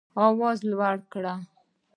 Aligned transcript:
آواز 0.27 0.57
لوړ 0.69 0.95
کړئ 1.11 1.37